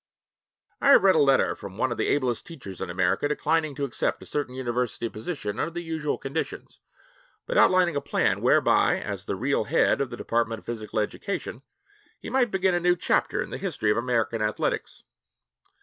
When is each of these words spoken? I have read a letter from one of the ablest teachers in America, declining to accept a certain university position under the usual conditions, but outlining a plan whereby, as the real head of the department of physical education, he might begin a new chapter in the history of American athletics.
I 0.81 0.89
have 0.93 1.03
read 1.03 1.13
a 1.13 1.19
letter 1.19 1.55
from 1.55 1.77
one 1.77 1.91
of 1.91 1.97
the 1.99 2.07
ablest 2.07 2.43
teachers 2.47 2.81
in 2.81 2.89
America, 2.89 3.27
declining 3.27 3.75
to 3.75 3.83
accept 3.83 4.23
a 4.23 4.25
certain 4.25 4.55
university 4.55 5.09
position 5.09 5.59
under 5.59 5.69
the 5.69 5.83
usual 5.83 6.17
conditions, 6.17 6.79
but 7.45 7.55
outlining 7.55 7.95
a 7.95 8.01
plan 8.01 8.41
whereby, 8.41 8.99
as 8.99 9.27
the 9.27 9.35
real 9.35 9.65
head 9.65 10.01
of 10.01 10.09
the 10.09 10.17
department 10.17 10.57
of 10.61 10.65
physical 10.65 10.97
education, 10.99 11.61
he 12.19 12.31
might 12.31 12.49
begin 12.49 12.73
a 12.73 12.79
new 12.79 12.95
chapter 12.95 13.43
in 13.43 13.51
the 13.51 13.59
history 13.59 13.91
of 13.91 13.97
American 13.97 14.41
athletics. 14.41 15.03